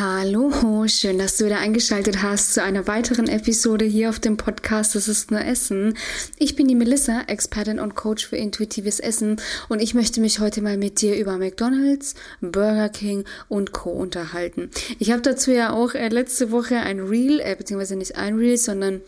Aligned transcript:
Hallo, 0.00 0.86
schön, 0.86 1.18
dass 1.18 1.38
du 1.38 1.46
wieder 1.46 1.58
eingeschaltet 1.58 2.22
hast 2.22 2.54
zu 2.54 2.62
einer 2.62 2.86
weiteren 2.86 3.26
Episode 3.26 3.84
hier 3.84 4.10
auf 4.10 4.20
dem 4.20 4.36
Podcast 4.36 4.94
Das 4.94 5.08
ist 5.08 5.32
nur 5.32 5.40
Essen. 5.40 5.98
Ich 6.36 6.54
bin 6.54 6.68
die 6.68 6.76
Melissa, 6.76 7.22
Expertin 7.26 7.80
und 7.80 7.96
Coach 7.96 8.28
für 8.28 8.36
intuitives 8.36 9.00
Essen 9.00 9.40
und 9.68 9.82
ich 9.82 9.94
möchte 9.94 10.20
mich 10.20 10.38
heute 10.38 10.62
mal 10.62 10.76
mit 10.76 11.00
dir 11.00 11.16
über 11.16 11.36
McDonald's, 11.36 12.14
Burger 12.40 12.90
King 12.90 13.24
und 13.48 13.72
Co. 13.72 13.90
unterhalten. 13.90 14.70
Ich 15.00 15.10
habe 15.10 15.22
dazu 15.22 15.50
ja 15.50 15.72
auch 15.72 15.94
äh, 15.94 16.06
letzte 16.10 16.52
Woche 16.52 16.76
ein 16.76 17.00
Reel, 17.00 17.40
äh, 17.40 17.56
beziehungsweise 17.56 17.96
nicht 17.96 18.14
ein 18.14 18.36
Reel, 18.36 18.56
sondern 18.56 19.00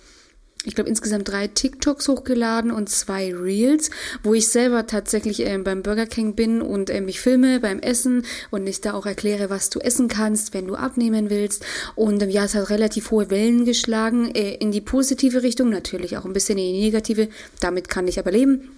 ich 0.64 0.74
glaube, 0.74 0.90
insgesamt 0.90 1.26
drei 1.28 1.46
TikToks 1.46 2.08
hochgeladen 2.08 2.70
und 2.70 2.90
zwei 2.90 3.34
Reels, 3.34 3.90
wo 4.22 4.34
ich 4.34 4.48
selber 4.48 4.86
tatsächlich 4.86 5.46
äh, 5.46 5.56
beim 5.56 5.82
Burger 5.82 6.06
King 6.06 6.34
bin 6.34 6.60
und 6.60 6.90
äh, 6.90 7.00
mich 7.00 7.20
filme 7.20 7.60
beim 7.60 7.80
Essen 7.80 8.26
und 8.50 8.66
ich 8.66 8.82
da 8.82 8.92
auch 8.92 9.06
erkläre, 9.06 9.48
was 9.48 9.70
du 9.70 9.78
essen 9.78 10.08
kannst, 10.08 10.52
wenn 10.52 10.66
du 10.66 10.74
abnehmen 10.74 11.30
willst. 11.30 11.64
Und 11.94 12.22
ähm, 12.22 12.28
ja, 12.28 12.44
es 12.44 12.54
hat 12.54 12.68
relativ 12.68 13.10
hohe 13.10 13.30
Wellen 13.30 13.64
geschlagen 13.64 14.34
äh, 14.34 14.54
in 14.56 14.70
die 14.70 14.82
positive 14.82 15.42
Richtung, 15.42 15.70
natürlich 15.70 16.18
auch 16.18 16.26
ein 16.26 16.34
bisschen 16.34 16.58
in 16.58 16.74
die 16.74 16.80
negative. 16.80 17.28
Damit 17.60 17.88
kann 17.88 18.06
ich 18.06 18.18
aber 18.18 18.30
leben. 18.30 18.68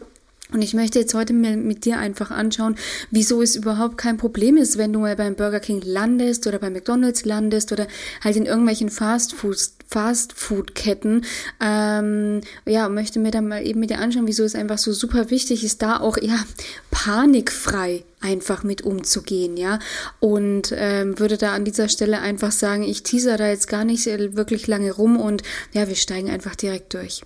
Und 0.53 0.63
ich 0.63 0.75
möchte 0.75 0.99
jetzt 0.99 1.15
heute 1.15 1.33
mal 1.33 1.57
mit 1.57 1.85
dir 1.85 1.99
einfach 1.99 2.31
anschauen, 2.31 2.77
wieso 3.11 3.43
es 3.43 3.57
überhaupt 3.57 3.97
kein 3.97 4.19
Problem 4.19 4.57
ist, 4.57 4.79
wenn 4.79 4.93
du 4.93 5.01
mal 5.01 5.17
beim 5.17 5.35
Burger 5.35 5.61
King 5.61 5.83
landest 5.85 6.47
oder 6.47 6.59
bei 6.59 6.71
McDonald's 6.71 7.25
landest 7.25 7.73
oder 7.73 7.87
halt 8.23 8.37
in 8.37 8.47
irgendwelchen 8.47 8.91
Fast-Food-Ketten. 8.91 11.25
Ähm, 11.61 12.41
ja, 12.67 12.89
möchte 12.89 13.19
mir 13.19 13.31
dann 13.31 13.49
mal 13.49 13.67
eben 13.67 13.81
mit 13.81 13.91
dir 13.91 13.99
anschauen, 13.99 14.27
wieso 14.27 14.45
es 14.45 14.55
einfach 14.55 14.79
so 14.79 14.93
super 14.93 15.31
wichtig 15.31 15.65
ist, 15.65 15.83
da 15.83 16.01
auch 16.01 16.19
ja 16.21 16.39
panikfrei 16.91 18.05
einfach 18.21 18.63
mit 18.63 18.83
umzugehen, 18.83 19.57
ja. 19.57 19.79
Und 20.21 20.73
ähm, 20.77 21.19
würde 21.19 21.39
da 21.39 21.55
an 21.55 21.65
dieser 21.65 21.89
Stelle 21.89 22.21
einfach 22.21 22.53
sagen, 22.53 22.83
ich 22.83 23.03
teaser 23.03 23.37
da 23.37 23.49
jetzt 23.49 23.69
gar 23.69 23.85
nicht 23.85 24.07
wirklich 24.07 24.67
lange 24.67 24.93
rum 24.93 25.19
und 25.19 25.43
ja, 25.73 25.89
wir 25.89 25.97
steigen 25.97 26.31
einfach 26.31 26.57
direkt 26.57 26.95
durch. 26.95 27.23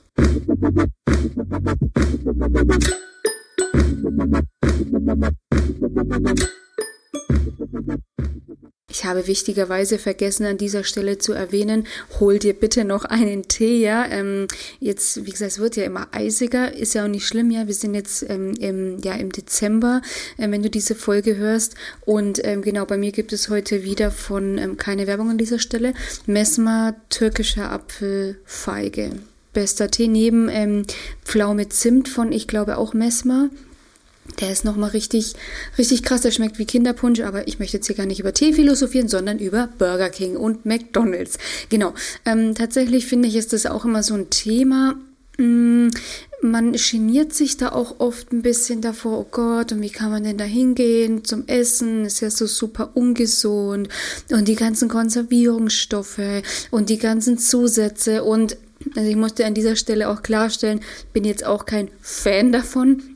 Ich 8.88 9.04
habe 9.04 9.26
wichtigerweise 9.26 9.98
vergessen 9.98 10.46
an 10.46 10.56
dieser 10.56 10.82
Stelle 10.84 11.18
zu 11.18 11.32
erwähnen, 11.32 11.86
hol 12.18 12.38
dir 12.38 12.54
bitte 12.54 12.84
noch 12.84 13.04
einen 13.04 13.46
Tee, 13.46 13.82
ja. 13.82 14.06
Ähm, 14.06 14.46
jetzt, 14.80 15.26
wie 15.26 15.30
gesagt, 15.30 15.52
es 15.52 15.58
wird 15.58 15.76
ja 15.76 15.84
immer 15.84 16.08
eisiger, 16.12 16.74
ist 16.74 16.94
ja 16.94 17.04
auch 17.04 17.08
nicht 17.08 17.26
schlimm, 17.26 17.50
ja. 17.50 17.66
Wir 17.66 17.74
sind 17.74 17.94
jetzt 17.94 18.24
ähm, 18.30 18.54
im, 18.58 18.98
ja, 19.00 19.14
im 19.14 19.32
Dezember, 19.32 20.00
äh, 20.38 20.50
wenn 20.50 20.62
du 20.62 20.70
diese 20.70 20.94
Folge 20.94 21.36
hörst. 21.36 21.74
Und 22.06 22.42
ähm, 22.44 22.62
genau, 22.62 22.86
bei 22.86 22.96
mir 22.96 23.12
gibt 23.12 23.34
es 23.34 23.50
heute 23.50 23.84
wieder 23.84 24.10
von, 24.10 24.56
ähm, 24.56 24.76
keine 24.78 25.06
Werbung 25.06 25.30
an 25.30 25.38
dieser 25.38 25.58
Stelle, 25.58 25.92
Mesma 26.26 26.94
türkischer 27.10 27.70
Apfelfeige. 27.70 29.10
Bester 29.52 29.90
Tee 29.90 30.08
neben 30.08 30.48
ähm, 30.48 30.84
Pflaume 31.24 31.68
Zimt 31.68 32.08
von, 32.08 32.32
ich 32.32 32.46
glaube, 32.46 32.78
auch 32.78 32.94
Mesma. 32.94 33.50
Der 34.40 34.52
ist 34.52 34.64
nochmal 34.64 34.90
richtig, 34.90 35.34
richtig 35.78 36.02
krass. 36.02 36.20
Der 36.20 36.30
schmeckt 36.30 36.58
wie 36.58 36.66
Kinderpunsch, 36.66 37.20
aber 37.20 37.48
ich 37.48 37.58
möchte 37.58 37.78
jetzt 37.78 37.86
hier 37.86 37.96
gar 37.96 38.06
nicht 38.06 38.20
über 38.20 38.34
Tee 38.34 38.52
philosophieren, 38.52 39.08
sondern 39.08 39.38
über 39.38 39.68
Burger 39.78 40.10
King 40.10 40.36
und 40.36 40.66
McDonalds. 40.66 41.38
Genau. 41.68 41.94
Ähm, 42.24 42.54
tatsächlich 42.54 43.06
finde 43.06 43.28
ich, 43.28 43.36
ist 43.36 43.52
das 43.52 43.66
auch 43.66 43.84
immer 43.84 44.02
so 44.02 44.14
ein 44.14 44.30
Thema. 44.30 44.96
Mm, 45.38 45.88
man 46.42 46.72
geniert 46.72 47.32
sich 47.32 47.56
da 47.56 47.72
auch 47.72 47.96
oft 47.98 48.32
ein 48.32 48.42
bisschen 48.42 48.80
davor, 48.80 49.18
oh 49.18 49.26
Gott, 49.30 49.72
und 49.72 49.82
wie 49.82 49.90
kann 49.90 50.10
man 50.10 50.24
denn 50.24 50.38
da 50.38 50.44
hingehen 50.44 51.24
zum 51.24 51.46
Essen? 51.46 52.04
Ist 52.04 52.20
ja 52.20 52.30
so 52.30 52.46
super 52.46 52.90
ungesund 52.94 53.88
und 54.30 54.48
die 54.48 54.54
ganzen 54.54 54.88
Konservierungsstoffe 54.88 56.42
und 56.70 56.88
die 56.88 56.98
ganzen 56.98 57.38
Zusätze 57.38 58.24
und 58.24 58.56
also 58.94 59.08
ich 59.08 59.16
musste 59.16 59.46
an 59.46 59.54
dieser 59.54 59.74
Stelle 59.74 60.08
auch 60.08 60.22
klarstellen, 60.22 60.80
bin 61.12 61.24
jetzt 61.24 61.44
auch 61.44 61.64
kein 61.64 61.90
Fan 62.00 62.52
davon, 62.52 63.15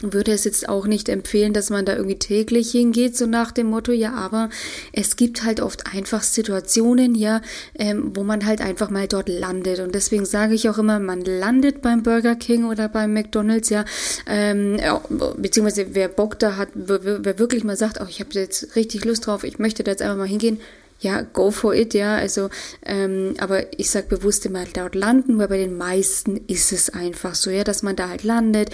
würde 0.00 0.32
es 0.32 0.44
jetzt 0.44 0.68
auch 0.68 0.86
nicht 0.86 1.08
empfehlen, 1.08 1.52
dass 1.52 1.70
man 1.70 1.84
da 1.84 1.96
irgendwie 1.96 2.18
täglich 2.18 2.70
hingeht, 2.70 3.16
so 3.16 3.26
nach 3.26 3.50
dem 3.50 3.68
Motto, 3.68 3.92
ja, 3.92 4.12
aber 4.14 4.48
es 4.92 5.16
gibt 5.16 5.44
halt 5.44 5.60
oft 5.60 5.92
einfach 5.92 6.22
Situationen, 6.22 7.14
ja, 7.14 7.40
ähm, 7.74 8.12
wo 8.14 8.22
man 8.22 8.46
halt 8.46 8.60
einfach 8.60 8.90
mal 8.90 9.08
dort 9.08 9.28
landet. 9.28 9.80
Und 9.80 9.94
deswegen 9.94 10.24
sage 10.24 10.54
ich 10.54 10.68
auch 10.68 10.78
immer, 10.78 11.00
man 11.00 11.22
landet 11.22 11.82
beim 11.82 12.02
Burger 12.02 12.36
King 12.36 12.64
oder 12.64 12.88
beim 12.88 13.12
McDonalds, 13.12 13.70
ja, 13.70 13.84
ähm, 14.26 14.78
ja 14.78 15.00
beziehungsweise 15.36 15.88
wer 15.94 16.08
Bock 16.08 16.38
da 16.38 16.56
hat, 16.56 16.68
wer, 16.74 17.24
wer 17.24 17.38
wirklich 17.38 17.64
mal 17.64 17.76
sagt, 17.76 18.00
oh, 18.00 18.06
ich 18.08 18.20
habe 18.20 18.30
jetzt 18.34 18.76
richtig 18.76 19.04
Lust 19.04 19.26
drauf, 19.26 19.42
ich 19.42 19.58
möchte 19.58 19.82
da 19.82 19.90
jetzt 19.90 20.02
einfach 20.02 20.16
mal 20.16 20.28
hingehen, 20.28 20.60
ja, 21.00 21.22
go 21.22 21.50
for 21.50 21.74
it, 21.74 21.94
ja. 21.94 22.16
Also, 22.16 22.50
ähm, 22.84 23.34
aber 23.38 23.78
ich 23.78 23.90
sag 23.90 24.08
bewusst 24.08 24.46
immer 24.46 24.64
dort 24.64 24.94
landen, 24.94 25.38
weil 25.38 25.48
bei 25.48 25.58
den 25.58 25.76
meisten 25.76 26.36
ist 26.48 26.72
es 26.72 26.90
einfach 26.90 27.34
so, 27.34 27.50
ja, 27.50 27.64
dass 27.64 27.82
man 27.82 27.94
da 27.94 28.08
halt 28.08 28.24
landet. 28.24 28.70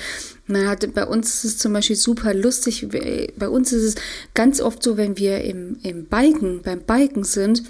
Man 0.46 0.66
hat, 0.66 0.92
bei 0.94 1.06
uns 1.06 1.36
ist 1.36 1.44
es 1.44 1.58
zum 1.58 1.72
Beispiel 1.72 1.96
super 1.96 2.32
lustig. 2.32 2.88
Bei 3.36 3.48
uns 3.48 3.72
ist 3.72 3.82
es 3.82 3.94
ganz 4.32 4.60
oft 4.60 4.82
so, 4.82 4.96
wenn 4.96 5.18
wir 5.18 5.42
im, 5.42 5.78
im 5.82 6.06
Biken, 6.06 6.62
beim 6.62 6.80
Biken 6.80 7.24
sind, 7.24 7.62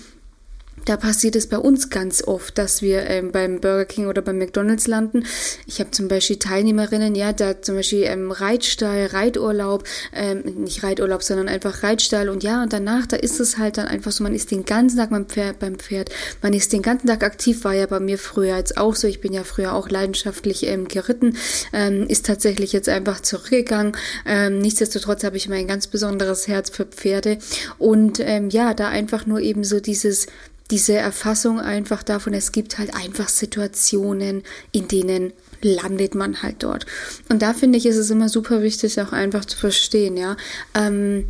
da 0.85 0.97
passiert 0.97 1.37
es 1.37 1.49
bei 1.49 1.59
uns 1.59 1.89
ganz 1.89 2.23
oft, 2.23 2.59
dass 2.59 2.83
wir 2.83 3.09
ähm, 3.09 3.33
beim 3.33 3.61
Burger 3.61 3.85
King 3.85 4.07
oder 4.07 4.23
beim 4.23 4.39
McDonalds 4.39 4.87
landen. 4.87 5.25
Ich 5.67 5.81
habe 5.81 5.91
zum 5.93 6.09
Beispiel 6.09 6.37
Teilnehmerinnen, 6.37 7.15
ja, 7.15 7.33
da 7.33 7.61
zum 7.63 7.77
Beispiel 7.77 8.03
ähm, 8.05 8.31
Reitstall, 8.31 9.07
Reiturlaub, 9.07 9.85
ähm, 10.13 10.43
nicht 10.59 10.83
Reiturlaub, 10.83 11.23
sondern 11.23 11.49
einfach 11.49 11.83
Reitstall 11.83 12.29
und 12.29 12.43
ja, 12.43 12.63
und 12.63 12.73
danach, 12.73 13.07
da 13.07 13.17
ist 13.17 13.41
es 13.41 13.59
halt 13.59 13.79
dann 13.79 13.87
einfach 13.87 14.13
so, 14.13 14.23
man 14.23 14.35
ist 14.35 14.51
den 14.51 14.65
ganzen 14.65 14.99
Tag 14.99 15.11
beim 15.11 15.27
Pferd, 15.27 15.59
beim 15.59 15.79
Pferd, 15.79 16.11
man 16.43 16.53
ist 16.53 16.73
den 16.73 16.83
ganzen 16.83 17.07
Tag 17.07 17.23
aktiv, 17.23 17.65
war 17.65 17.75
ja 17.75 17.87
bei 17.87 18.01
mir 18.01 18.19
früher 18.19 18.57
jetzt 18.57 18.77
auch 18.77 18.95
so, 18.95 19.09
ich 19.09 19.21
bin 19.21 19.33
ja 19.33 19.45
früher 19.45 19.75
auch 19.75 19.89
leidenschaftlich 19.89 20.67
ähm, 20.67 20.89
geritten, 20.89 21.37
ähm, 21.73 22.07
ist 22.09 22.27
tatsächlich 22.27 22.73
jetzt 22.73 22.89
einfach 22.89 23.21
zurückgegangen. 23.21 23.97
Ähm, 24.27 24.59
nichtsdestotrotz 24.59 25.25
habe 25.25 25.37
ich 25.37 25.47
immer 25.47 25.57
ein 25.57 25.69
ganz 25.69 25.87
besonderes 25.87 26.47
Herz 26.47 26.71
für 26.71 26.85
Pferde 26.85 27.39
und 27.79 28.21
ähm, 28.21 28.51
ja, 28.51 28.75
da 28.75 28.89
einfach 28.89 29.27
nur 29.27 29.41
eben 29.41 29.65
so 29.65 29.81
dieses 29.81 30.27
diese 30.75 30.95
Erfassung 30.95 31.61
einfach 31.61 32.03
davon, 32.03 32.35
es 32.35 32.51
gibt 32.51 32.79
halt 32.79 32.97
einfach 32.97 33.29
Situationen, 33.29 34.43
in 34.73 34.89
denen 34.89 35.33
landet 35.63 36.17
man 36.17 36.43
halt 36.43 36.65
dort. 36.65 36.85
Und 37.29 37.43
da 37.43 37.55
finde 37.55 37.79
ich, 37.79 37.87
ist 37.87 37.97
es 37.97 38.11
immer 38.11 38.29
super 38.29 38.61
wichtig, 38.61 39.01
auch 39.01 39.13
einfach 39.13 39.45
zu 39.45 39.57
verstehen, 39.57 40.17
ja. 40.17 40.37
Ähm, 40.75 41.27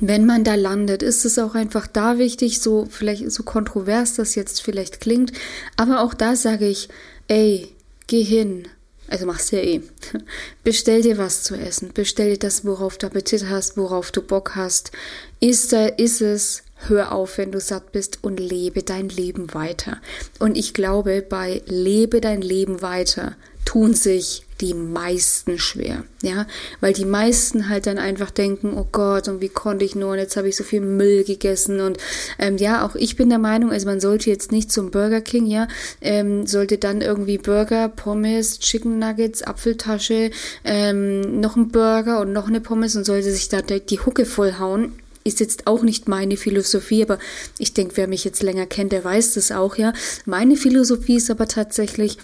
wenn 0.00 0.26
man 0.26 0.44
da 0.44 0.54
landet, 0.54 1.02
ist 1.02 1.24
es 1.24 1.38
auch 1.38 1.54
einfach 1.54 1.86
da 1.86 2.18
wichtig, 2.18 2.60
so 2.60 2.86
vielleicht 2.90 3.32
so 3.32 3.42
kontrovers 3.42 4.16
das 4.16 4.34
jetzt 4.34 4.60
vielleicht 4.60 5.00
klingt, 5.00 5.32
aber 5.78 6.02
auch 6.02 6.12
da 6.12 6.36
sage 6.36 6.68
ich, 6.68 6.90
ey, 7.26 7.74
geh 8.06 8.22
hin, 8.22 8.68
also 9.08 9.24
machst 9.24 9.50
du 9.50 9.56
ja 9.56 9.62
eh. 9.62 9.80
Bestell 10.62 11.00
dir 11.00 11.16
was 11.16 11.42
zu 11.42 11.54
essen. 11.54 11.92
Bestell 11.94 12.32
dir 12.32 12.38
das, 12.38 12.66
worauf 12.66 12.98
du 12.98 13.06
Appetit 13.06 13.46
hast, 13.48 13.78
worauf 13.78 14.12
du 14.12 14.20
Bock 14.20 14.56
hast. 14.56 14.92
Ist 15.40 15.72
da, 15.72 15.86
ist 15.86 16.20
es, 16.20 16.64
hör 16.86 17.12
auf, 17.12 17.38
wenn 17.38 17.52
du 17.52 17.60
satt 17.60 17.92
bist 17.92 18.18
und 18.22 18.38
lebe 18.38 18.82
dein 18.82 19.08
Leben 19.08 19.54
weiter. 19.54 19.98
Und 20.38 20.56
ich 20.56 20.74
glaube, 20.74 21.22
bei 21.28 21.62
lebe 21.66 22.20
dein 22.20 22.42
Leben 22.42 22.82
weiter 22.82 23.36
tun 23.64 23.92
sich 23.92 24.44
die 24.62 24.72
meisten 24.72 25.58
schwer, 25.58 26.04
ja, 26.22 26.46
weil 26.80 26.92
die 26.92 27.04
meisten 27.04 27.68
halt 27.68 27.86
dann 27.86 27.98
einfach 27.98 28.30
denken, 28.30 28.72
oh 28.76 28.86
Gott, 28.90 29.28
und 29.28 29.40
wie 29.40 29.50
konnte 29.50 29.84
ich 29.84 29.94
nur, 29.94 30.12
und 30.12 30.18
jetzt 30.18 30.36
habe 30.36 30.48
ich 30.48 30.56
so 30.56 30.64
viel 30.64 30.80
Müll 30.80 31.22
gegessen 31.22 31.80
und 31.80 31.98
ähm, 32.38 32.56
ja, 32.56 32.84
auch 32.84 32.94
ich 32.94 33.16
bin 33.16 33.28
der 33.28 33.38
Meinung, 33.38 33.70
also 33.70 33.86
man 33.86 34.00
sollte 34.00 34.30
jetzt 34.30 34.50
nicht 34.52 34.72
zum 34.72 34.90
Burger 34.90 35.20
King, 35.20 35.46
ja, 35.46 35.68
ähm, 36.00 36.46
sollte 36.46 36.78
dann 36.78 37.02
irgendwie 37.02 37.38
Burger, 37.38 37.88
Pommes, 37.88 38.58
Chicken 38.58 38.98
Nuggets, 38.98 39.42
Apfeltasche, 39.42 40.30
ähm, 40.64 41.38
noch 41.40 41.54
ein 41.54 41.68
Burger 41.68 42.20
und 42.20 42.32
noch 42.32 42.48
eine 42.48 42.62
Pommes 42.62 42.96
und 42.96 43.04
sollte 43.04 43.30
sich 43.30 43.48
da 43.50 43.60
die 43.60 44.00
Hucke 44.00 44.24
vollhauen 44.24 44.94
ist 45.28 45.40
jetzt 45.40 45.66
auch 45.66 45.82
nicht 45.82 46.08
meine 46.08 46.36
Philosophie, 46.36 47.02
aber 47.02 47.18
ich 47.58 47.74
denke, 47.74 47.96
wer 47.96 48.08
mich 48.08 48.24
jetzt 48.24 48.42
länger 48.42 48.66
kennt, 48.66 48.92
der 48.92 49.04
weiß 49.04 49.34
das 49.34 49.52
auch, 49.52 49.76
ja. 49.76 49.92
Meine 50.24 50.56
Philosophie 50.56 51.16
ist 51.16 51.30
aber 51.30 51.46
tatsächlich, 51.46 52.18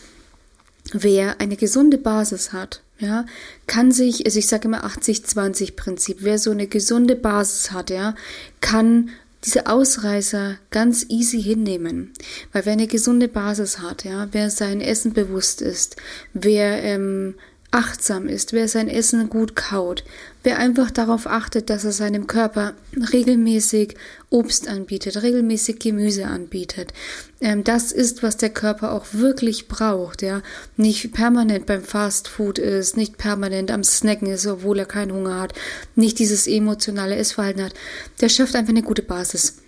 wer 0.92 1.40
eine 1.40 1.56
gesunde 1.56 1.98
Basis 1.98 2.52
hat, 2.52 2.82
ja, 2.98 3.26
kann 3.66 3.92
sich, 3.92 4.24
also 4.24 4.38
ich 4.38 4.46
sage 4.46 4.68
immer 4.68 4.84
80-20-Prinzip, 4.84 6.18
wer 6.20 6.38
so 6.38 6.50
eine 6.50 6.66
gesunde 6.66 7.16
Basis 7.16 7.72
hat, 7.72 7.90
ja, 7.90 8.14
kann 8.60 9.10
diese 9.44 9.66
Ausreißer 9.66 10.56
ganz 10.70 11.06
easy 11.08 11.42
hinnehmen. 11.42 12.12
Weil 12.52 12.64
wer 12.66 12.72
eine 12.72 12.86
gesunde 12.86 13.28
Basis 13.28 13.80
hat, 13.80 14.04
ja, 14.04 14.28
wer 14.32 14.50
sein 14.50 14.80
Essen 14.80 15.12
bewusst 15.12 15.60
ist, 15.60 15.96
wer 16.32 16.82
ähm, 16.82 17.34
achtsam 17.70 18.28
ist, 18.28 18.52
wer 18.52 18.68
sein 18.68 18.88
Essen 18.88 19.28
gut 19.28 19.56
kaut, 19.56 20.04
wer 20.44 20.58
einfach 20.58 20.90
darauf 20.90 21.26
achtet, 21.26 21.70
dass 21.70 21.84
er 21.84 21.92
seinem 21.92 22.28
Körper 22.28 22.74
regelmäßig 23.12 23.96
Obst 24.30 24.68
anbietet, 24.68 25.22
regelmäßig 25.22 25.78
Gemüse 25.78 26.26
anbietet. 26.26 26.92
Ähm, 27.40 27.64
das 27.64 27.90
ist, 27.90 28.22
was 28.22 28.36
der 28.36 28.50
Körper 28.50 28.92
auch 28.92 29.06
wirklich 29.12 29.66
braucht, 29.66 30.22
ja. 30.22 30.42
Nicht 30.76 31.12
permanent 31.12 31.66
beim 31.66 31.82
Fast 31.82 32.28
Food 32.28 32.58
ist, 32.58 32.96
nicht 32.96 33.18
permanent 33.18 33.70
am 33.70 33.82
Snacken 33.82 34.28
ist, 34.28 34.46
obwohl 34.46 34.78
er 34.78 34.86
keinen 34.86 35.12
Hunger 35.12 35.40
hat, 35.40 35.54
nicht 35.96 36.18
dieses 36.18 36.46
emotionale 36.46 37.16
Essverhalten 37.16 37.64
hat. 37.64 37.74
Der 38.20 38.28
schafft 38.28 38.54
einfach 38.54 38.70
eine 38.70 38.82
gute 38.82 39.02
Basis. 39.02 39.63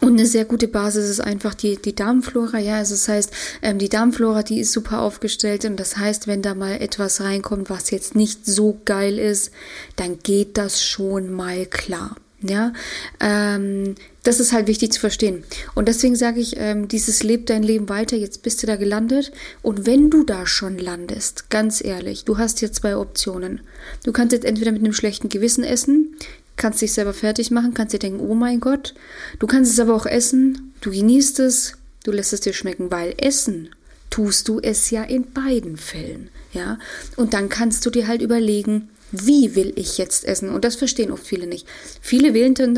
Und 0.00 0.14
eine 0.14 0.26
sehr 0.26 0.44
gute 0.44 0.68
Basis 0.68 1.08
ist 1.08 1.20
einfach 1.20 1.54
die, 1.54 1.76
die 1.76 1.94
Darmflora, 1.94 2.58
ja. 2.58 2.76
Also 2.76 2.94
das 2.94 3.08
heißt, 3.08 3.30
ähm, 3.62 3.78
die 3.78 3.88
Darmflora, 3.88 4.42
die 4.42 4.60
ist 4.60 4.72
super 4.72 5.00
aufgestellt 5.00 5.64
und 5.64 5.78
das 5.78 5.96
heißt, 5.96 6.26
wenn 6.26 6.42
da 6.42 6.54
mal 6.54 6.80
etwas 6.80 7.20
reinkommt, 7.20 7.70
was 7.70 7.90
jetzt 7.90 8.14
nicht 8.14 8.46
so 8.46 8.80
geil 8.84 9.18
ist, 9.18 9.52
dann 9.96 10.18
geht 10.22 10.58
das 10.58 10.82
schon 10.82 11.32
mal 11.32 11.66
klar. 11.66 12.16
Ja, 12.42 12.74
ähm, 13.18 13.94
das 14.22 14.40
ist 14.40 14.52
halt 14.52 14.66
wichtig 14.66 14.92
zu 14.92 15.00
verstehen. 15.00 15.42
Und 15.74 15.88
deswegen 15.88 16.16
sage 16.16 16.38
ich, 16.38 16.56
ähm, 16.58 16.86
dieses 16.86 17.22
lebt 17.22 17.48
dein 17.48 17.62
Leben 17.62 17.88
weiter, 17.88 18.14
jetzt 18.14 18.42
bist 18.42 18.62
du 18.62 18.66
da 18.66 18.76
gelandet. 18.76 19.32
Und 19.62 19.86
wenn 19.86 20.10
du 20.10 20.22
da 20.22 20.46
schon 20.46 20.76
landest, 20.78 21.48
ganz 21.48 21.82
ehrlich, 21.82 22.24
du 22.24 22.36
hast 22.36 22.58
hier 22.58 22.70
zwei 22.72 22.96
Optionen. 22.96 23.60
Du 24.04 24.12
kannst 24.12 24.32
jetzt 24.32 24.44
entweder 24.44 24.72
mit 24.72 24.82
einem 24.82 24.92
schlechten 24.92 25.30
Gewissen 25.30 25.64
essen, 25.64 26.14
kannst 26.56 26.82
dich 26.82 26.92
selber 26.92 27.14
fertig 27.14 27.50
machen, 27.50 27.74
kannst 27.74 27.94
dir 27.94 27.98
denken, 27.98 28.20
oh 28.20 28.34
mein 28.34 28.60
Gott. 28.60 28.94
Du 29.38 29.46
kannst 29.46 29.72
es 29.72 29.80
aber 29.80 29.94
auch 29.94 30.06
essen, 30.06 30.72
du 30.80 30.90
genießt 30.90 31.40
es, 31.40 31.74
du 32.04 32.12
lässt 32.12 32.32
es 32.32 32.40
dir 32.40 32.52
schmecken, 32.52 32.90
weil 32.90 33.14
Essen 33.18 33.70
tust 34.10 34.48
du 34.48 34.60
es 34.60 34.90
ja 34.90 35.02
in 35.02 35.30
beiden 35.32 35.76
Fällen, 35.76 36.30
ja. 36.52 36.78
Und 37.16 37.34
dann 37.34 37.48
kannst 37.48 37.84
du 37.84 37.90
dir 37.90 38.06
halt 38.06 38.22
überlegen, 38.22 38.88
wie 39.12 39.54
will 39.54 39.72
ich 39.76 39.98
jetzt 39.98 40.24
essen? 40.24 40.48
Und 40.48 40.64
das 40.64 40.76
verstehen 40.76 41.12
oft 41.12 41.26
viele 41.26 41.46
nicht. 41.46 41.66
Viele 42.00 42.34
wählen 42.34 42.54
dann, 42.54 42.76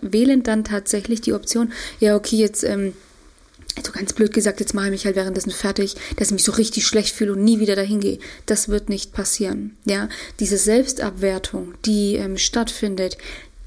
wählen 0.00 0.42
dann 0.42 0.64
tatsächlich 0.64 1.20
die 1.20 1.32
Option, 1.32 1.72
ja, 1.98 2.16
okay, 2.16 2.36
jetzt, 2.36 2.62
ähm, 2.64 2.92
also 3.76 3.92
ganz 3.92 4.12
blöd 4.12 4.32
gesagt, 4.32 4.60
jetzt 4.60 4.74
mache 4.74 4.86
ich 4.86 4.92
mich 4.92 5.04
halt 5.06 5.16
währenddessen 5.16 5.50
fertig, 5.50 5.94
dass 6.16 6.28
ich 6.28 6.32
mich 6.32 6.44
so 6.44 6.52
richtig 6.52 6.86
schlecht 6.86 7.14
fühle 7.14 7.32
und 7.32 7.44
nie 7.44 7.60
wieder 7.60 7.76
dahin 7.76 8.00
gehe. 8.00 8.18
Das 8.46 8.68
wird 8.68 8.88
nicht 8.88 9.12
passieren. 9.12 9.76
Ja, 9.84 10.08
diese 10.40 10.56
Selbstabwertung, 10.56 11.74
die 11.84 12.16
ähm, 12.16 12.38
stattfindet, 12.38 13.18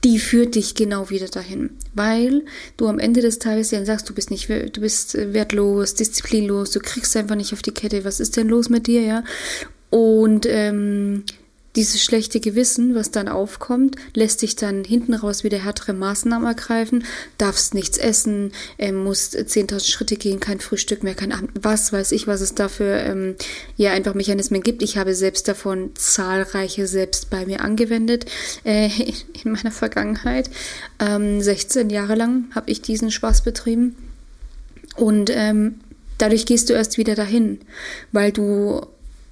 die 0.04 0.20
führt 0.20 0.56
dich 0.56 0.76
genau 0.76 1.10
wieder 1.10 1.28
dahin, 1.28 1.72
weil 1.94 2.46
du 2.78 2.88
am 2.88 3.00
Ende 3.00 3.22
des 3.22 3.40
Tages 3.40 3.70
dann 3.70 3.86
sagst, 3.86 4.08
du 4.10 4.14
bist 4.14 4.32
nicht, 4.32 4.50
du 4.50 4.82
bist 4.82 5.16
äh, 5.16 5.34
wertlos, 5.34 5.94
disziplinlos, 5.94 6.72
du 6.72 6.80
kriegst 6.80 7.16
einfach 7.18 7.36
nicht 7.36 7.54
auf 7.54 7.62
die 7.62 7.74
Kette. 7.74 8.06
Was 8.06 8.20
ist 8.20 8.38
denn 8.38 8.48
los 8.48 8.70
mit 8.70 8.88
dir, 8.88 9.02
ja? 9.02 9.24
Und 9.90 10.46
ähm, 10.48 11.24
dieses 11.76 12.04
schlechte 12.04 12.40
Gewissen, 12.40 12.96
was 12.96 13.12
dann 13.12 13.28
aufkommt, 13.28 13.96
lässt 14.14 14.42
dich 14.42 14.56
dann 14.56 14.84
hinten 14.84 15.14
raus 15.14 15.44
wieder 15.44 15.60
härtere 15.60 15.94
Maßnahmen 15.94 16.48
ergreifen, 16.48 17.04
darfst 17.38 17.74
nichts 17.74 17.98
essen, 17.98 18.52
äh, 18.78 18.92
musst 18.92 19.36
10.000 19.36 19.90
Schritte 19.90 20.16
gehen, 20.16 20.40
kein 20.40 20.60
Frühstück 20.60 21.04
mehr, 21.04 21.14
kein 21.14 21.32
Abend, 21.32 21.52
was 21.62 21.94
weiß 21.94 22.12
ich, 22.12 22.28
was 22.28 22.42
es 22.42 22.56
dafür 22.56 22.98
ähm, 22.98 23.36
ja 23.78 23.92
einfach 23.92 24.16
Mechanismen 24.16 24.64
gibt. 24.64 24.82
Ich 24.82 24.98
habe 24.98 25.14
selbst 25.14 25.48
davon 25.48 25.92
zahlreiche 25.96 26.88
selbst 26.88 27.30
bei 27.30 27.46
mir 27.46 27.62
angewendet 27.62 28.26
äh, 28.64 28.88
in 29.44 29.52
meiner 29.52 29.72
Vergangenheit. 29.72 30.50
Ähm, 31.00 31.42
16 31.42 31.90
Jahre 31.90 32.16
lang 32.16 32.46
habe 32.56 32.72
ich 32.72 32.82
diesen 32.82 33.12
Spaß 33.12 33.44
betrieben 33.44 33.96
und 34.96 35.30
ähm, 35.34 35.80
dadurch 36.18 36.46
gehst 36.46 36.70
du 36.70 36.74
erst 36.74 36.98
wieder 36.98 37.16
dahin, 37.16 37.60
weil 38.12 38.32
du 38.32 38.86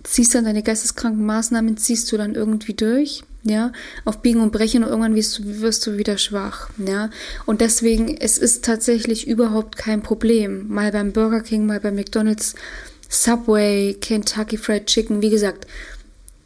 ziehst 0.08 0.34
dann 0.34 0.46
deine 0.46 0.64
geisteskranken 0.64 1.26
Maßnahmen, 1.26 1.78
ziehst 1.78 2.12
du 2.12 2.18
dann 2.18 2.34
irgendwie 2.34 2.74
durch, 2.74 3.24
ja, 3.44 3.72
auf 4.06 4.22
Biegen 4.22 4.42
und 4.42 4.52
Brechen 4.52 4.84
und 4.84 4.90
irgendwann 4.90 5.16
wirst 5.16 5.38
du, 5.38 5.62
wirst 5.62 5.86
du 5.86 5.98
wieder 5.98 6.18
schwach, 6.18 6.70
ja. 6.78 7.10
Und 7.46 7.62
deswegen, 7.62 8.16
es 8.16 8.38
ist 8.38 8.64
tatsächlich 8.64 9.28
überhaupt 9.28 9.78
kein 9.78 10.02
Problem. 10.02 10.68
Mal 10.70 10.92
beim 10.92 11.12
Burger 11.12 11.42
King, 11.42 11.66
mal 11.66 11.80
bei 11.80 11.92
McDonalds, 11.92 12.56
Subway, 13.10 13.96
Kentucky 14.00 14.58
Fried 14.58 14.86
Chicken, 14.86 15.22
wie 15.22 15.30
gesagt, 15.30 15.68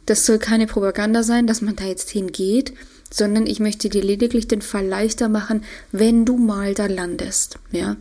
das 0.06 0.26
soll 0.26 0.38
keine 0.38 0.66
Propaganda 0.66 1.22
sein, 1.22 1.46
dass 1.46 1.60
man 1.60 1.76
da 1.76 1.84
jetzt 1.84 2.10
hingeht, 2.10 2.72
sondern 3.10 3.46
ich 3.46 3.60
möchte 3.60 3.88
dir 3.88 4.02
lediglich 4.02 4.48
den 4.48 4.62
Fall 4.62 4.86
leichter 4.86 5.28
machen, 5.28 5.64
wenn 5.92 6.24
du 6.24 6.36
mal 6.36 6.74
da 6.74 6.86
landest, 6.86 7.58
ja. 7.70 7.96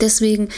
Deswegen 0.00 0.48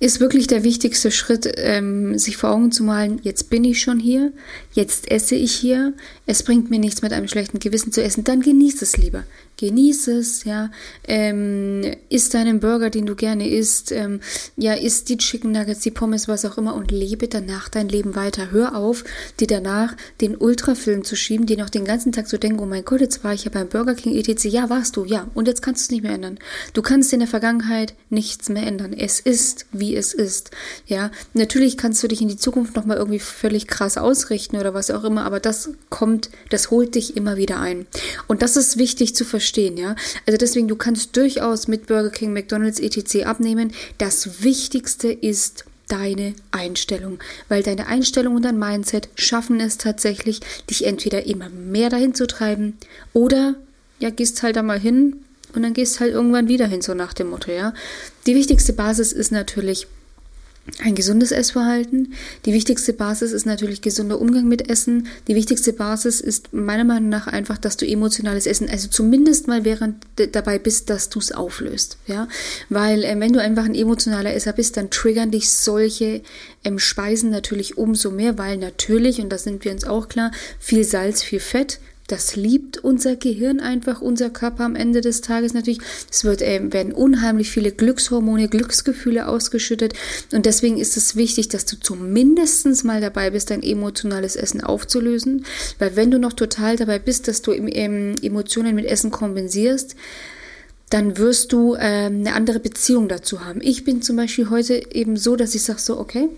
ist 0.00 0.20
wirklich 0.20 0.46
der 0.46 0.64
wichtigste 0.64 1.10
Schritt, 1.10 1.50
ähm, 1.56 2.18
sich 2.18 2.36
vor 2.36 2.50
Augen 2.50 2.70
zu 2.72 2.84
malen, 2.84 3.20
jetzt 3.22 3.50
bin 3.50 3.64
ich 3.64 3.82
schon 3.82 3.98
hier, 3.98 4.32
jetzt 4.72 5.10
esse 5.10 5.34
ich 5.34 5.52
hier, 5.52 5.92
es 6.26 6.42
bringt 6.42 6.70
mir 6.70 6.78
nichts 6.78 7.02
mit 7.02 7.12
einem 7.12 7.28
schlechten 7.28 7.58
Gewissen 7.58 7.92
zu 7.92 8.02
essen, 8.02 8.24
dann 8.24 8.40
genieß 8.40 8.82
es 8.82 8.96
lieber 8.96 9.24
genieß 9.58 10.08
es, 10.08 10.44
ja, 10.44 10.70
ähm, 11.06 11.82
isst 12.08 12.32
deinen 12.32 12.60
Burger, 12.60 12.90
den 12.90 13.06
du 13.06 13.14
gerne 13.14 13.48
isst, 13.50 13.92
ähm, 13.92 14.20
ja, 14.56 14.72
isst 14.72 15.08
die 15.08 15.18
Chicken 15.18 15.52
Nuggets, 15.52 15.80
die 15.80 15.90
Pommes, 15.90 16.28
was 16.28 16.44
auch 16.44 16.56
immer 16.56 16.74
und 16.74 16.90
lebe 16.90 17.28
danach 17.28 17.68
dein 17.68 17.88
Leben 17.88 18.14
weiter. 18.14 18.50
Hör 18.52 18.76
auf, 18.76 19.04
dir 19.40 19.48
danach 19.48 19.96
den 20.20 20.36
Ultrafilm 20.36 21.04
zu 21.04 21.16
schieben, 21.16 21.46
dir 21.46 21.58
noch 21.58 21.70
den 21.70 21.84
ganzen 21.84 22.12
Tag 22.12 22.28
zu 22.28 22.38
denken, 22.38 22.60
oh 22.60 22.66
mein 22.66 22.84
Gott, 22.84 23.00
jetzt 23.00 23.24
war 23.24 23.34
ich 23.34 23.44
ja 23.44 23.50
beim 23.50 23.68
Burger 23.68 23.94
King 23.94 24.16
etc. 24.16 24.44
Ja, 24.44 24.70
warst 24.70 24.96
du, 24.96 25.04
ja, 25.04 25.28
und 25.34 25.48
jetzt 25.48 25.60
kannst 25.60 25.82
du 25.82 25.84
es 25.86 25.90
nicht 25.90 26.02
mehr 26.04 26.12
ändern. 26.12 26.38
Du 26.72 26.80
kannst 26.80 27.12
in 27.12 27.18
der 27.18 27.28
Vergangenheit 27.28 27.94
nichts 28.10 28.48
mehr 28.48 28.66
ändern. 28.66 28.92
Es 28.92 29.18
ist, 29.18 29.66
wie 29.72 29.87
es 29.96 30.14
ist, 30.14 30.50
ja. 30.86 31.10
Natürlich 31.34 31.76
kannst 31.76 32.02
du 32.02 32.08
dich 32.08 32.20
in 32.20 32.28
die 32.28 32.36
Zukunft 32.36 32.76
nochmal 32.76 32.96
irgendwie 32.96 33.18
völlig 33.18 33.66
krass 33.66 33.98
ausrichten 33.98 34.56
oder 34.56 34.74
was 34.74 34.90
auch 34.90 35.04
immer, 35.04 35.24
aber 35.24 35.40
das 35.40 35.70
kommt, 35.90 36.30
das 36.50 36.70
holt 36.70 36.94
dich 36.94 37.16
immer 37.16 37.36
wieder 37.36 37.60
ein. 37.60 37.86
Und 38.26 38.42
das 38.42 38.56
ist 38.56 38.78
wichtig 38.78 39.14
zu 39.14 39.24
verstehen 39.24 39.38
verstehen, 39.38 39.76
ja. 39.76 39.94
Also 40.26 40.36
deswegen, 40.36 40.68
du 40.68 40.76
kannst 40.76 41.16
durchaus 41.16 41.68
mit 41.68 41.86
Burger 41.86 42.10
King, 42.10 42.32
McDonalds, 42.32 42.80
etc. 42.80 43.24
abnehmen. 43.24 43.72
Das 43.98 44.42
Wichtigste 44.42 45.08
ist 45.08 45.64
deine 45.88 46.34
Einstellung, 46.50 47.18
weil 47.48 47.62
deine 47.62 47.86
Einstellung 47.86 48.36
und 48.36 48.44
dein 48.44 48.58
Mindset 48.58 49.08
schaffen 49.14 49.60
es 49.60 49.78
tatsächlich, 49.78 50.40
dich 50.68 50.86
entweder 50.86 51.24
immer 51.24 51.48
mehr 51.48 51.88
dahin 51.88 52.14
zu 52.14 52.26
treiben 52.26 52.76
oder 53.14 53.54
ja, 53.98 54.10
gehst 54.10 54.42
halt 54.42 54.56
da 54.56 54.62
mal 54.62 54.78
hin 54.78 55.24
und 55.54 55.62
dann 55.62 55.74
gehst 55.74 56.00
halt 56.00 56.12
irgendwann 56.12 56.48
wieder 56.48 56.66
hin, 56.66 56.82
so 56.82 56.94
nach 56.94 57.12
dem 57.12 57.30
Motto, 57.30 57.50
ja. 57.50 57.74
Die 58.26 58.34
wichtigste 58.34 58.72
Basis 58.72 59.12
ist 59.12 59.32
natürlich 59.32 59.86
ein 60.82 60.94
gesundes 60.94 61.32
Essverhalten. 61.32 62.12
Die 62.44 62.52
wichtigste 62.52 62.92
Basis 62.92 63.32
ist 63.32 63.46
natürlich 63.46 63.80
gesunder 63.80 64.20
Umgang 64.20 64.46
mit 64.48 64.68
Essen. 64.68 65.08
Die 65.26 65.34
wichtigste 65.34 65.72
Basis 65.72 66.20
ist 66.20 66.52
meiner 66.52 66.84
Meinung 66.84 67.08
nach 67.08 67.26
einfach, 67.26 67.58
dass 67.58 67.76
du 67.76 67.86
emotionales 67.86 68.46
Essen, 68.46 68.68
also 68.68 68.88
zumindest 68.88 69.48
mal 69.48 69.64
während 69.64 70.04
dabei 70.32 70.58
bist, 70.58 70.90
dass 70.90 71.08
du 71.08 71.18
es 71.18 71.32
auflöst, 71.32 71.96
ja, 72.06 72.28
weil 72.68 73.04
äh, 73.04 73.18
wenn 73.18 73.32
du 73.32 73.40
einfach 73.40 73.64
ein 73.64 73.74
emotionaler 73.74 74.34
Esser 74.34 74.52
bist, 74.52 74.76
dann 74.76 74.90
triggern 74.90 75.30
dich 75.30 75.50
solche 75.50 76.22
ähm, 76.64 76.78
Speisen 76.78 77.30
natürlich 77.30 77.78
umso 77.78 78.10
mehr, 78.10 78.38
weil 78.38 78.58
natürlich 78.58 79.20
und 79.20 79.30
da 79.30 79.38
sind 79.38 79.64
wir 79.64 79.72
uns 79.72 79.84
auch 79.84 80.08
klar, 80.08 80.30
viel 80.58 80.84
Salz, 80.84 81.22
viel 81.22 81.40
Fett 81.40 81.80
das 82.08 82.36
liebt 82.36 82.78
unser 82.78 83.16
Gehirn 83.16 83.60
einfach, 83.60 84.00
unser 84.00 84.30
Körper 84.30 84.64
am 84.64 84.74
Ende 84.74 85.02
des 85.02 85.20
Tages 85.20 85.52
natürlich. 85.52 85.80
Es 86.10 86.24
wird, 86.24 86.40
äh, 86.40 86.72
werden 86.72 86.92
unheimlich 86.92 87.50
viele 87.50 87.70
Glückshormone, 87.70 88.48
Glücksgefühle 88.48 89.28
ausgeschüttet. 89.28 89.92
Und 90.32 90.46
deswegen 90.46 90.78
ist 90.78 90.96
es 90.96 91.16
wichtig, 91.16 91.48
dass 91.48 91.66
du 91.66 91.76
zumindest 91.78 92.66
mal 92.84 93.02
dabei 93.02 93.30
bist, 93.30 93.50
dein 93.50 93.62
emotionales 93.62 94.36
Essen 94.36 94.62
aufzulösen. 94.62 95.44
Weil 95.78 95.96
wenn 95.96 96.10
du 96.10 96.18
noch 96.18 96.32
total 96.32 96.76
dabei 96.76 96.98
bist, 96.98 97.28
dass 97.28 97.42
du 97.42 97.52
ähm, 97.52 98.14
Emotionen 98.22 98.74
mit 98.74 98.86
Essen 98.86 99.10
kompensierst, 99.10 99.94
dann 100.88 101.18
wirst 101.18 101.52
du 101.52 101.74
äh, 101.74 102.06
eine 102.06 102.32
andere 102.32 102.58
Beziehung 102.58 103.08
dazu 103.08 103.44
haben. 103.44 103.60
Ich 103.62 103.84
bin 103.84 104.00
zum 104.00 104.16
Beispiel 104.16 104.48
heute 104.48 104.82
eben 104.94 105.18
so, 105.18 105.36
dass 105.36 105.54
ich 105.54 105.62
sage 105.62 105.78
so, 105.78 106.00
okay, 106.00 106.30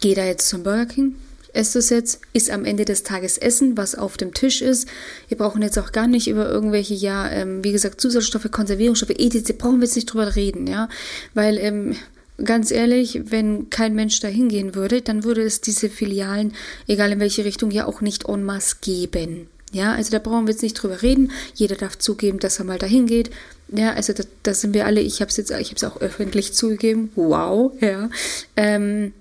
geh 0.00 0.14
da 0.14 0.26
jetzt 0.26 0.50
zum 0.50 0.62
Burger 0.62 0.84
King, 0.84 1.14
esst 1.56 1.76
es 1.76 1.90
jetzt, 1.90 2.20
ist 2.32 2.50
am 2.50 2.64
Ende 2.64 2.84
des 2.84 3.02
Tages 3.02 3.38
Essen, 3.38 3.76
was 3.76 3.94
auf 3.94 4.16
dem 4.16 4.34
Tisch 4.34 4.62
ist. 4.62 4.88
Wir 5.28 5.36
brauchen 5.36 5.62
jetzt 5.62 5.78
auch 5.78 5.92
gar 5.92 6.06
nicht 6.06 6.28
über 6.28 6.48
irgendwelche, 6.48 6.94
ja, 6.94 7.28
ähm, 7.30 7.64
wie 7.64 7.72
gesagt, 7.72 8.00
Zusatzstoffe, 8.00 8.50
Konservierungsstoffe, 8.50 9.10
etc. 9.10 9.54
brauchen 9.58 9.80
wir 9.80 9.86
jetzt 9.86 9.96
nicht 9.96 10.06
drüber 10.06 10.36
reden, 10.36 10.66
ja, 10.66 10.88
weil, 11.34 11.58
ähm, 11.58 11.96
ganz 12.44 12.70
ehrlich, 12.70 13.22
wenn 13.30 13.70
kein 13.70 13.94
Mensch 13.94 14.20
da 14.20 14.28
hingehen 14.28 14.74
würde, 14.74 15.00
dann 15.00 15.24
würde 15.24 15.42
es 15.42 15.60
diese 15.60 15.88
Filialen, 15.88 16.52
egal 16.86 17.12
in 17.12 17.20
welche 17.20 17.44
Richtung, 17.44 17.70
ja 17.70 17.86
auch 17.86 18.00
nicht 18.00 18.28
en 18.28 18.44
masse 18.44 18.76
geben. 18.80 19.48
Ja, 19.72 19.94
also 19.94 20.10
da 20.10 20.18
brauchen 20.18 20.46
wir 20.46 20.52
jetzt 20.52 20.62
nicht 20.62 20.74
drüber 20.74 21.02
reden. 21.02 21.32
Jeder 21.54 21.76
darf 21.76 21.98
zugeben, 21.98 22.38
dass 22.38 22.58
er 22.58 22.64
mal 22.64 22.78
dahin 22.78 23.06
geht. 23.06 23.30
Ja, 23.68 23.92
also 23.94 24.12
da, 24.12 24.22
da 24.42 24.54
sind 24.54 24.74
wir 24.74 24.86
alle. 24.86 25.00
Ich 25.00 25.20
habe 25.20 25.30
es 25.30 25.36
jetzt, 25.36 25.50
ich 25.50 25.68
habe 25.68 25.76
es 25.76 25.84
auch 25.84 26.00
öffentlich 26.00 26.54
zugegeben. 26.54 27.10
Wow, 27.16 27.72
ja. 27.80 28.08
Ähm, 28.56 29.12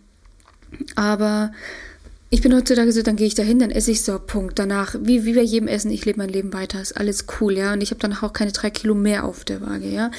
aber 0.96 1.52
ich 2.36 2.42
bin 2.42 2.54
heutzutage 2.54 2.92
so, 2.92 3.02
dann 3.02 3.16
gehe 3.16 3.28
ich 3.28 3.34
dahin, 3.34 3.60
dann 3.60 3.72
esse 3.72 3.92
ich 3.92 4.04
so, 4.04 4.20
Punkt. 4.20 4.60
Danach, 4.60 4.94
wie, 5.00 5.24
wie 5.24 5.36
bei 5.36 5.42
jedem 5.42 5.70
Essen, 5.70 5.90
ich 5.90 6.04
lebe 6.04 6.18
mein 6.18 6.28
Leben 6.28 6.52
weiter, 6.52 6.82
ist 6.82 6.98
alles 6.98 7.28
cool, 7.40 7.58
ja. 7.58 7.72
Und 7.72 7.80
ich 7.80 7.92
habe 7.92 8.02
dann 8.02 8.12
auch 8.12 8.34
keine 8.34 8.52
drei 8.52 8.70
Kilo 8.70 8.94
mehr 8.94 9.24
auf 9.24 9.46
der 9.46 9.62
Waage, 9.62 9.88
ja. 9.88 10.12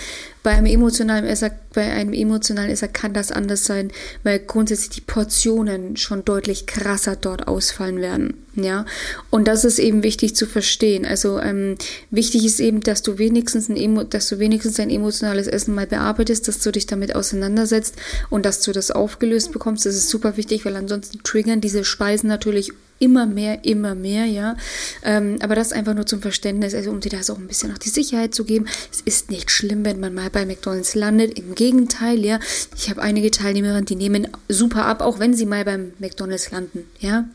Bei 0.43 0.53
einem 0.53 0.65
emotionalen 0.65 1.27
Esser, 1.27 1.51
bei 1.75 1.93
einem 1.93 2.15
emotionalen 2.15 2.71
Esser 2.71 2.89
kann 2.89 3.13
das 3.13 3.33
anders 3.33 3.67
sein, 3.67 3.91
weil 4.23 4.39
grundsätzlich 4.39 4.89
die 4.89 5.01
Portionen 5.03 5.99
schon 5.99 6.25
deutlich 6.25 6.67
krasser 6.67 7.17
dort 7.17 7.49
ausfallen 7.49 8.01
werden, 8.01 8.46
Ja, 8.57 8.87
und 9.31 9.47
das 9.47 9.65
ist 9.65 9.79
eben 9.79 10.03
wichtig 10.03 10.35
zu 10.35 10.47
verstehen. 10.47 11.05
Also 11.05 11.39
ähm, 11.39 11.77
wichtig 12.11 12.45
ist 12.47 12.59
eben, 12.59 12.81
dass 12.81 13.03
du 13.03 13.19
wenigstens 13.19 13.69
ein 13.69 13.77
Emo 13.77 14.03
dass 14.05 14.29
du 14.29 14.39
wenigstens 14.39 14.81
ein 14.81 14.91
emotionales 14.91 15.47
Essen 15.47 15.75
mal 15.75 15.87
bearbeitest, 15.87 16.49
dass 16.49 16.61
du 16.61 16.73
dich 16.73 16.87
damit 16.87 17.15
auseinandersetzt 17.15 17.97
und 18.31 18.47
dass 18.47 18.63
du 18.63 18.73
das 18.73 18.91
aufgelöst 18.91 19.53
bekommst. 19.53 19.85
Das 19.85 19.95
ist 19.95 20.09
super 20.09 20.37
wichtig, 20.37 20.65
weil 20.65 20.77
ansonsten 20.77 21.23
triggern 21.23 21.61
diese 21.61 21.85
Speisen 21.85 22.29
natürlich 22.29 22.73
immer 22.99 23.27
mehr, 23.27 23.65
immer 23.65 23.95
mehr, 23.95 24.25
ja. 24.25 24.57
Ähm, 25.03 25.37
aber 25.41 25.55
das 25.55 25.73
einfach 25.73 25.95
nur 25.95 26.07
zum 26.07 26.23
Verständnis, 26.23 26.75
also 26.75 26.91
um 26.91 27.01
dir 27.01 27.11
das 27.11 27.31
auch 27.31 27.39
ein 27.39 27.47
bisschen 27.47 27.71
noch 27.71 27.79
die 27.79 27.91
Sicherheit 27.91 28.35
zu 28.35 28.45
geben. 28.45 28.67
Es 28.91 29.01
ist 29.03 29.31
nicht 29.31 29.51
schlimm, 29.51 29.85
wenn 29.85 30.01
man 30.01 30.15
mal 30.15 30.31
bei 30.31 30.47
McDonalds 30.47 30.95
landet. 30.95 31.39
Im 31.39 31.55
Gegenteil, 31.55 32.25
ja. 32.25 32.41
Ich 32.77 32.89
habe 32.89 33.03
einige 33.03 33.31
Teilnehmerinnen, 33.31 33.85
die 33.85 33.97
nehmen 33.97 34.29
super 34.49 34.87
ab, 34.87 35.03
auch 35.03 35.19
wenn 35.19 35.35
sie 35.35 35.47
mal 35.47 35.65
beim 35.65 35.93
McDonalds 35.99 36.51
landen, 36.51 36.85
ja. 37.01 37.29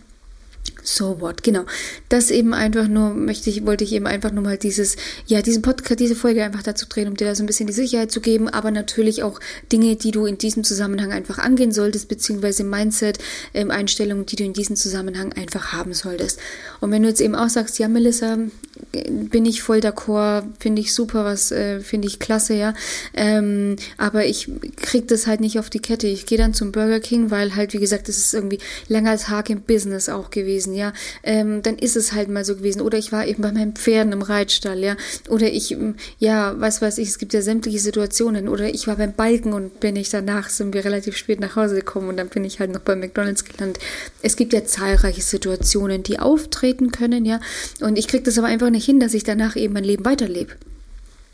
So 0.83 1.21
what, 1.21 1.43
genau. 1.43 1.65
Das 2.09 2.31
eben 2.31 2.53
einfach 2.53 2.87
nur, 2.87 3.11
möchte 3.13 3.49
ich, 3.49 3.65
wollte 3.65 3.83
ich 3.83 3.93
eben 3.93 4.07
einfach 4.07 4.31
nur 4.31 4.43
mal 4.43 4.57
dieses, 4.57 4.95
ja, 5.27 5.41
diesen 5.41 5.61
Podcast, 5.61 5.99
diese 5.99 6.15
Folge 6.15 6.43
einfach 6.43 6.63
dazu 6.63 6.85
drehen, 6.87 7.07
um 7.07 7.15
dir 7.15 7.27
da 7.27 7.35
so 7.35 7.43
ein 7.43 7.45
bisschen 7.45 7.67
die 7.67 7.73
Sicherheit 7.73 8.11
zu 8.11 8.21
geben, 8.21 8.49
aber 8.49 8.71
natürlich 8.71 9.23
auch 9.23 9.39
Dinge, 9.71 9.95
die 9.95 10.11
du 10.11 10.25
in 10.25 10.37
diesem 10.37 10.63
Zusammenhang 10.63 11.11
einfach 11.11 11.37
angehen 11.37 11.71
solltest, 11.71 12.07
beziehungsweise 12.07 12.63
Mindset, 12.63 13.19
ähm, 13.53 13.69
Einstellungen, 13.69 14.25
die 14.25 14.35
du 14.35 14.43
in 14.43 14.53
diesem 14.53 14.75
Zusammenhang 14.75 15.33
einfach 15.33 15.73
haben 15.73 15.93
solltest. 15.93 16.39
Und 16.79 16.91
wenn 16.91 17.03
du 17.03 17.09
jetzt 17.09 17.21
eben 17.21 17.35
auch 17.35 17.49
sagst, 17.49 17.77
ja, 17.79 17.87
Melissa, 17.87 18.37
bin 18.91 19.45
ich 19.45 19.61
voll 19.61 19.79
d'accord, 19.79 20.43
finde 20.59 20.81
ich 20.81 20.93
super, 20.93 21.23
was 21.23 21.51
äh, 21.51 21.79
finde 21.79 22.07
ich 22.07 22.19
klasse, 22.19 22.55
ja, 22.55 22.73
ähm, 23.13 23.75
aber 23.97 24.25
ich 24.25 24.49
krieg 24.77 25.07
das 25.07 25.27
halt 25.27 25.41
nicht 25.41 25.59
auf 25.59 25.69
die 25.69 25.79
Kette. 25.79 26.07
Ich 26.07 26.25
gehe 26.25 26.37
dann 26.37 26.53
zum 26.53 26.71
Burger 26.71 26.99
King, 26.99 27.31
weil 27.31 27.55
halt, 27.55 27.73
wie 27.73 27.79
gesagt, 27.79 28.07
das 28.07 28.17
ist 28.17 28.33
irgendwie 28.33 28.59
länger 28.87 29.11
als 29.11 29.23
Tag 29.23 29.49
im 29.49 29.61
Business 29.61 30.09
auch 30.09 30.29
gewesen 30.29 30.70
gewesen, 30.71 30.75
ja, 30.75 30.93
ähm, 31.23 31.61
dann 31.61 31.77
ist 31.77 31.95
es 31.95 32.13
halt 32.13 32.29
mal 32.29 32.45
so 32.45 32.55
gewesen. 32.55 32.81
Oder 32.81 32.97
ich 32.97 33.11
war 33.11 33.25
eben 33.25 33.41
bei 33.41 33.51
meinen 33.51 33.73
Pferden 33.73 34.13
im 34.13 34.21
Reitstall, 34.21 34.79
ja, 34.79 34.95
oder 35.29 35.47
ich, 35.47 35.71
ähm, 35.71 35.95
ja, 36.19 36.59
was 36.59 36.81
weiß 36.81 36.97
ich, 36.97 37.09
es 37.09 37.17
gibt 37.17 37.33
ja 37.33 37.41
sämtliche 37.41 37.79
Situationen. 37.79 38.47
Oder 38.47 38.73
ich 38.73 38.87
war 38.87 38.95
beim 38.95 39.13
Balken 39.13 39.53
und 39.53 39.79
bin 39.79 39.95
ich 39.95 40.09
danach, 40.09 40.49
sind 40.49 40.73
wir 40.73 40.85
relativ 40.85 41.17
spät 41.17 41.39
nach 41.39 41.55
Hause 41.55 41.75
gekommen 41.75 42.09
und 42.09 42.17
dann 42.17 42.29
bin 42.29 42.45
ich 42.45 42.59
halt 42.59 42.71
noch 42.71 42.81
bei 42.81 42.95
McDonalds 42.95 43.45
gelandet. 43.45 43.81
Es 44.21 44.35
gibt 44.35 44.53
ja 44.53 44.65
zahlreiche 44.65 45.21
Situationen, 45.21 46.03
die 46.03 46.19
auftreten 46.19 46.91
können, 46.91 47.25
ja, 47.25 47.39
und 47.81 47.97
ich 47.97 48.07
kriege 48.07 48.23
das 48.23 48.37
aber 48.37 48.47
einfach 48.47 48.69
nicht 48.69 48.85
hin, 48.85 48.99
dass 48.99 49.13
ich 49.13 49.23
danach 49.23 49.55
eben 49.55 49.73
mein 49.73 49.83
Leben 49.83 50.05
weiterlebe. 50.05 50.55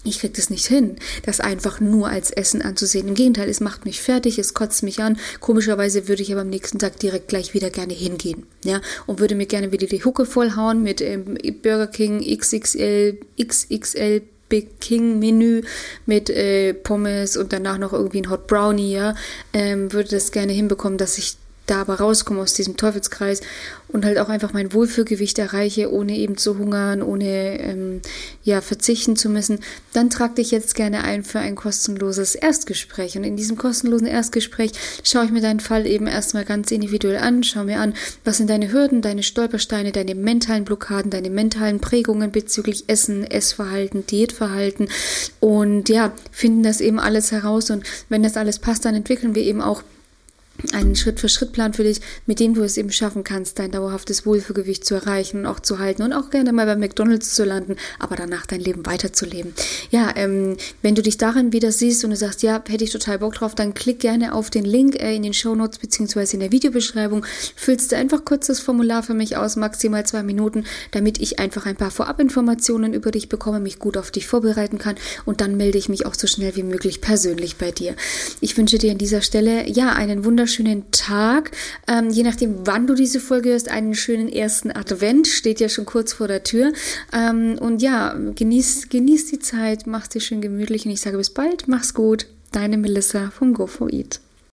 Ich 0.03 0.19
kriege 0.19 0.33
das 0.33 0.49
nicht 0.49 0.67
hin, 0.67 0.97
das 1.25 1.39
einfach 1.39 1.79
nur 1.79 2.07
als 2.07 2.31
Essen 2.31 2.61
anzusehen. 2.61 3.07
Im 3.07 3.15
Gegenteil, 3.15 3.49
es 3.49 3.59
macht 3.59 3.85
mich 3.85 4.01
fertig, 4.01 4.39
es 4.39 4.53
kotzt 4.53 4.83
mich 4.83 5.01
an. 5.01 5.17
Komischerweise 5.39 6.07
würde 6.07 6.21
ich 6.21 6.31
aber 6.31 6.41
am 6.41 6.49
nächsten 6.49 6.79
Tag 6.79 6.99
direkt 6.99 7.27
gleich 7.27 7.53
wieder 7.53 7.69
gerne 7.69 7.93
hingehen, 7.93 8.45
ja, 8.63 8.79
und 9.05 9.19
würde 9.19 9.35
mir 9.35 9.47
gerne 9.47 9.71
wieder 9.71 9.87
die 9.87 10.03
Hucke 10.03 10.25
vollhauen 10.25 10.83
mit 10.83 11.01
ähm, 11.01 11.37
Burger 11.61 11.87
King 11.87 12.21
XXL, 12.21 13.19
XXL 13.41 14.21
Big 14.49 14.79
King 14.79 15.19
Menü 15.19 15.63
mit 16.05 16.29
äh, 16.29 16.73
Pommes 16.73 17.35
und 17.35 17.51
danach 17.51 17.77
noch 17.77 17.93
irgendwie 17.93 18.21
ein 18.21 18.29
Hot 18.29 18.47
Brownie, 18.47 18.93
ja, 18.93 19.15
ähm, 19.53 19.91
würde 19.91 20.09
das 20.09 20.31
gerne 20.31 20.53
hinbekommen, 20.53 20.97
dass 20.97 21.17
ich 21.17 21.37
da 21.67 21.81
aber 21.81 21.95
rauskomme 21.95 22.41
aus 22.41 22.53
diesem 22.53 22.77
Teufelskreis 22.77 23.41
und 23.87 24.05
halt 24.05 24.17
auch 24.17 24.29
einfach 24.29 24.53
mein 24.53 24.73
Wohlfühlgewicht 24.73 25.39
erreiche, 25.39 25.91
ohne 25.91 26.17
eben 26.17 26.37
zu 26.37 26.57
hungern, 26.57 27.01
ohne 27.01 27.59
ähm, 27.59 28.01
ja 28.43 28.61
verzichten 28.61 29.15
zu 29.15 29.29
müssen, 29.29 29.59
dann 29.93 30.09
trag 30.09 30.35
dich 30.35 30.51
jetzt 30.51 30.75
gerne 30.75 31.03
ein 31.03 31.23
für 31.23 31.39
ein 31.39 31.55
kostenloses 31.55 32.35
Erstgespräch. 32.35 33.17
Und 33.17 33.23
in 33.23 33.37
diesem 33.37 33.57
kostenlosen 33.57 34.07
Erstgespräch 34.07 34.71
schaue 35.03 35.25
ich 35.25 35.31
mir 35.31 35.41
deinen 35.41 35.59
Fall 35.59 35.85
eben 35.85 36.07
erstmal 36.07 36.45
ganz 36.45 36.71
individuell 36.71 37.17
an, 37.17 37.43
schaue 37.43 37.65
mir 37.65 37.79
an, 37.79 37.93
was 38.23 38.37
sind 38.37 38.49
deine 38.49 38.71
Hürden, 38.71 39.01
deine 39.01 39.23
Stolpersteine, 39.23 39.91
deine 39.91 40.15
mentalen 40.15 40.65
Blockaden, 40.65 41.11
deine 41.11 41.29
mentalen 41.29 41.79
Prägungen 41.79 42.31
bezüglich 42.31 42.85
Essen, 42.87 43.23
Essverhalten, 43.23 44.05
Diätverhalten 44.05 44.89
und 45.39 45.89
ja, 45.89 46.13
finden 46.31 46.63
das 46.63 46.81
eben 46.81 46.99
alles 46.99 47.31
heraus 47.31 47.69
und 47.69 47.85
wenn 48.09 48.23
das 48.23 48.37
alles 48.37 48.59
passt, 48.59 48.85
dann 48.85 48.95
entwickeln 48.95 49.35
wir 49.35 49.43
eben 49.43 49.61
auch 49.61 49.83
einen 50.73 50.95
Schritt-für-Schritt-Plan 50.95 51.73
für 51.73 51.83
dich, 51.83 52.01
mit 52.25 52.39
dem 52.39 52.53
du 52.53 52.63
es 52.63 52.77
eben 52.77 52.91
schaffen 52.91 53.23
kannst, 53.23 53.59
dein 53.59 53.71
dauerhaftes 53.71 54.25
Wohlfühlgewicht 54.25 54.85
zu 54.85 54.95
erreichen 54.95 55.39
und 55.39 55.45
auch 55.45 55.59
zu 55.59 55.79
halten 55.79 56.03
und 56.03 56.13
auch 56.13 56.29
gerne 56.29 56.51
mal 56.51 56.65
bei 56.65 56.75
McDonalds 56.75 57.35
zu 57.35 57.43
landen, 57.43 57.75
aber 57.99 58.15
danach 58.15 58.45
dein 58.45 58.59
Leben 58.59 58.85
weiterzuleben. 58.85 59.53
Ja, 59.91 60.11
ähm, 60.15 60.57
wenn 60.81 60.95
du 60.95 61.01
dich 61.01 61.17
darin 61.17 61.53
wieder 61.53 61.71
siehst 61.71 62.03
und 62.03 62.09
du 62.11 62.15
sagst, 62.15 62.43
ja, 62.43 62.61
hätte 62.67 62.83
ich 62.83 62.91
total 62.91 63.19
Bock 63.19 63.35
drauf, 63.35 63.55
dann 63.55 63.73
klick 63.73 63.99
gerne 63.99 64.33
auf 64.33 64.49
den 64.49 64.65
Link 64.65 64.95
äh, 64.95 65.15
in 65.15 65.23
den 65.23 65.33
Show 65.33 65.55
Notes 65.55 65.77
in 66.33 66.39
der 66.39 66.51
Videobeschreibung. 66.51 67.25
Füllst 67.55 67.91
du 67.91 67.95
einfach 67.95 68.25
kurz 68.25 68.47
das 68.47 68.59
Formular 68.59 69.03
für 69.03 69.13
mich 69.13 69.37
aus, 69.37 69.55
maximal 69.55 70.05
zwei 70.05 70.23
Minuten, 70.23 70.65
damit 70.91 71.19
ich 71.19 71.39
einfach 71.39 71.65
ein 71.65 71.75
paar 71.75 71.91
Vorabinformationen 71.91 72.93
über 72.93 73.11
dich 73.11 73.29
bekomme, 73.29 73.59
mich 73.59 73.79
gut 73.79 73.97
auf 73.97 74.11
dich 74.11 74.27
vorbereiten 74.27 74.77
kann 74.77 74.95
und 75.25 75.41
dann 75.41 75.57
melde 75.57 75.77
ich 75.77 75.89
mich 75.89 76.05
auch 76.05 76.15
so 76.15 76.27
schnell 76.27 76.55
wie 76.55 76.63
möglich 76.63 77.01
persönlich 77.01 77.57
bei 77.57 77.71
dir. 77.71 77.95
Ich 78.41 78.57
wünsche 78.57 78.77
dir 78.77 78.91
an 78.91 78.97
dieser 78.97 79.21
Stelle, 79.21 79.69
ja, 79.69 79.93
einen 79.93 80.25
wunderschönen 80.25 80.46
wunderschönen 80.47 80.89
Tag. 80.91 81.51
Ähm, 81.87 82.09
je 82.09 82.23
nachdem, 82.23 82.65
wann 82.65 82.87
du 82.87 82.95
diese 82.95 83.19
Folge 83.19 83.49
hörst, 83.49 83.69
einen 83.69 83.95
schönen 83.95 84.29
ersten 84.29 84.71
Advent. 84.71 85.27
Steht 85.27 85.59
ja 85.59 85.67
schon 85.67 85.85
kurz 85.85 86.13
vor 86.13 86.29
der 86.29 86.43
Tür. 86.43 86.71
Ähm, 87.11 87.57
und 87.59 87.81
ja, 87.81 88.13
genieß, 88.13 88.87
genieß 88.87 89.29
die 89.29 89.39
Zeit, 89.39 89.87
mach's 89.87 90.09
dir 90.09 90.21
schön 90.21 90.39
gemütlich 90.39 90.85
und 90.85 90.91
ich 90.91 91.01
sage 91.01 91.17
bis 91.17 91.31
bald. 91.31 91.67
Mach's 91.67 91.93
gut. 91.93 92.27
Deine 92.53 92.77
Melissa 92.77 93.29
vom 93.31 93.53
Go 93.53 93.67
for 93.67 93.91
Eat. 93.91 94.21